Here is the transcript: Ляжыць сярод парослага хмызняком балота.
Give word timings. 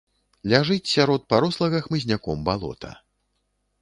Ляжыць 0.53 0.91
сярод 0.93 1.21
парослага 1.33 1.83
хмызняком 1.89 2.37
балота. 2.49 2.91